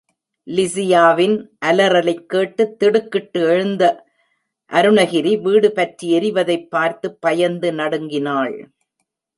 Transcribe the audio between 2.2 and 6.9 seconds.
கேட்டு திடுக்கிட்டு எழுந்த அருணகிரி வீடு பற்றி எரிவதைப்